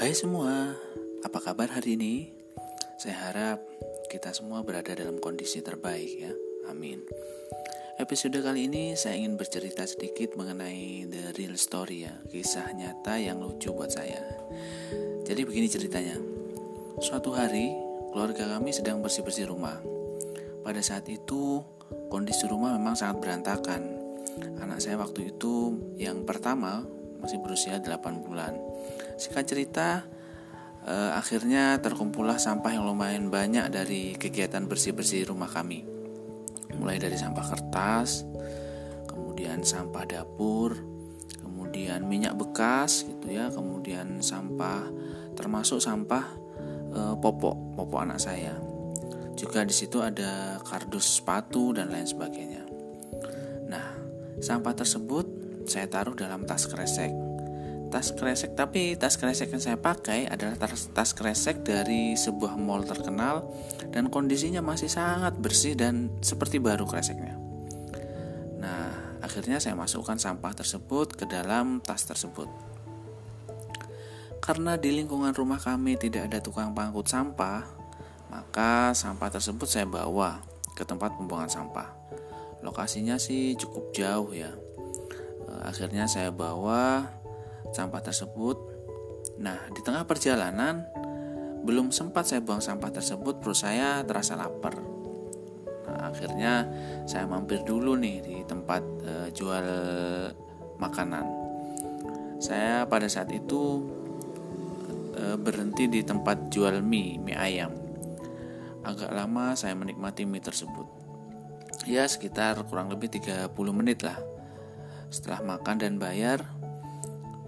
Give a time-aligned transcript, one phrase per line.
[0.00, 0.72] Hai semua,
[1.20, 2.32] apa kabar hari ini?
[2.96, 3.60] Saya harap
[4.08, 6.32] kita semua berada dalam kondisi terbaik ya.
[6.72, 7.04] Amin.
[8.00, 13.44] Episode kali ini saya ingin bercerita sedikit mengenai the real story ya, kisah nyata yang
[13.44, 14.24] lucu buat saya.
[15.28, 16.16] Jadi begini ceritanya.
[17.04, 17.68] Suatu hari,
[18.16, 19.84] keluarga kami sedang bersih-bersih rumah.
[20.64, 21.60] Pada saat itu,
[22.08, 23.84] kondisi rumah memang sangat berantakan.
[24.64, 26.88] Anak saya waktu itu yang pertama
[27.20, 28.56] masih berusia 8 bulan.
[29.20, 29.88] Singkat cerita,
[30.88, 35.84] eh, akhirnya terkumpullah sampah yang lumayan banyak dari kegiatan bersih-bersih rumah kami.
[36.80, 38.24] Mulai dari sampah kertas,
[39.04, 40.74] kemudian sampah dapur,
[41.44, 44.88] kemudian minyak bekas gitu ya, kemudian sampah
[45.36, 46.24] termasuk sampah
[46.90, 48.56] eh, popok, popok anak saya.
[49.36, 52.60] Juga di situ ada kardus sepatu dan lain sebagainya.
[53.72, 53.86] Nah,
[54.36, 55.39] sampah tersebut
[55.70, 57.14] saya taruh dalam tas kresek.
[57.90, 62.82] Tas kresek, tapi tas kresek yang saya pakai adalah tas, tas kresek dari sebuah mall
[62.82, 63.50] terkenal
[63.94, 67.34] dan kondisinya masih sangat bersih dan seperti baru kreseknya.
[68.58, 72.46] Nah, akhirnya saya masukkan sampah tersebut ke dalam tas tersebut.
[74.38, 77.66] Karena di lingkungan rumah kami tidak ada tukang pangkut sampah,
[78.30, 80.42] maka sampah tersebut saya bawa
[80.78, 81.90] ke tempat pembuangan sampah.
[82.62, 84.54] Lokasinya sih cukup jauh ya,
[85.60, 87.04] akhirnya saya bawa
[87.70, 88.56] sampah tersebut.
[89.40, 90.84] Nah, di tengah perjalanan
[91.60, 94.80] belum sempat saya buang sampah tersebut, perut saya terasa lapar.
[95.86, 96.64] Nah, akhirnya
[97.04, 99.66] saya mampir dulu nih di tempat e, jual
[100.80, 101.24] makanan.
[102.40, 103.84] Saya pada saat itu
[105.12, 107.76] e, berhenti di tempat jual mie, mie ayam.
[108.80, 110.88] Agak lama saya menikmati mie tersebut.
[111.84, 114.39] Ya, sekitar kurang lebih 30 menit lah
[115.10, 116.46] setelah makan dan bayar,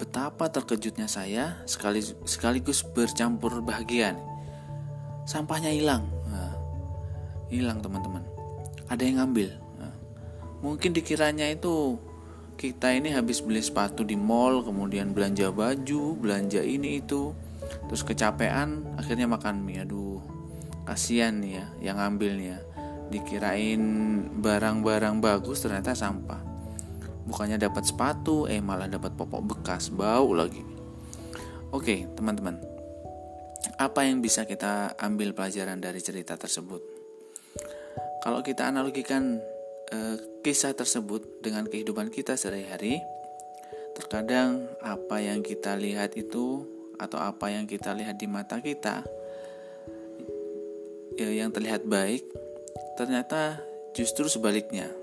[0.00, 4.16] betapa terkejutnya saya sekaligus bercampur bahagia.
[5.28, 6.56] Sampahnya hilang, nah,
[7.52, 8.24] hilang teman-teman.
[8.88, 9.52] Ada yang ngambil.
[9.76, 9.92] Nah,
[10.64, 12.00] mungkin dikiranya itu
[12.56, 17.36] kita ini habis beli sepatu di mall, kemudian belanja baju, belanja ini itu,
[17.86, 19.84] terus kecapean, akhirnya makan mie.
[19.84, 20.24] Aduh,
[20.88, 22.64] kasihan nih ya yang ngambilnya.
[23.12, 23.82] Dikirain
[24.38, 26.49] barang-barang bagus ternyata sampah
[27.30, 30.60] bukannya dapat sepatu eh malah dapat popok bekas bau lagi.
[31.70, 32.58] Oke teman-teman.
[33.78, 36.82] Apa yang bisa kita ambil pelajaran dari cerita tersebut?
[38.20, 39.40] Kalau kita analogikan
[39.88, 43.00] eh, kisah tersebut dengan kehidupan kita sehari-hari
[43.94, 46.66] terkadang apa yang kita lihat itu
[47.00, 49.02] atau apa yang kita lihat di mata kita
[51.16, 52.24] ya, yang terlihat baik
[52.96, 53.60] ternyata
[53.96, 54.99] justru sebaliknya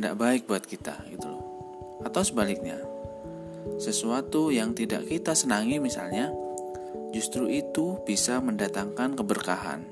[0.00, 1.44] tidak baik buat kita gitu loh.
[2.00, 2.80] Atau sebaliknya,
[3.76, 6.32] sesuatu yang tidak kita senangi misalnya,
[7.12, 9.84] justru itu bisa mendatangkan keberkahan.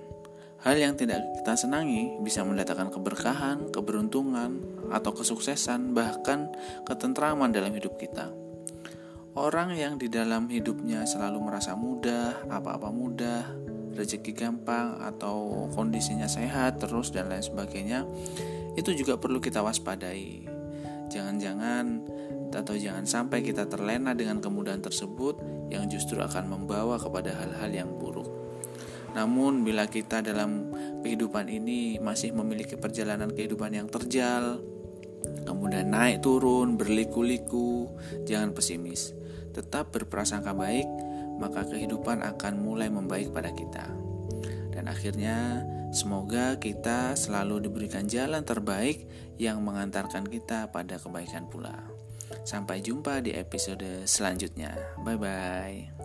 [0.65, 6.49] Hal yang tidak kita senangi bisa mendatangkan keberkahan, keberuntungan, atau kesuksesan, bahkan
[6.89, 8.33] ketentraman dalam hidup kita.
[9.37, 13.45] Orang yang di dalam hidupnya selalu merasa mudah, apa-apa mudah,
[13.95, 18.03] rezeki gampang, atau kondisinya sehat terus dan lain sebagainya,
[18.79, 20.47] itu juga perlu kita waspadai.
[21.11, 22.07] Jangan-jangan
[22.55, 27.91] atau jangan sampai kita terlena dengan kemudahan tersebut yang justru akan membawa kepada hal-hal yang
[27.99, 28.31] buruk.
[29.13, 30.71] Namun bila kita dalam
[31.03, 34.63] kehidupan ini masih memiliki perjalanan kehidupan yang terjal,
[35.45, 37.91] kemudian naik turun, berliku-liku,
[38.25, 39.13] jangan pesimis.
[39.53, 40.87] Tetap berprasangka baik,
[41.41, 43.91] maka kehidupan akan mulai membaik pada kita.
[44.71, 49.09] Dan akhirnya Semoga kita selalu diberikan jalan terbaik
[49.41, 51.75] yang mengantarkan kita pada kebaikan pula.
[52.45, 54.77] Sampai jumpa di episode selanjutnya.
[55.01, 55.98] Bye bye.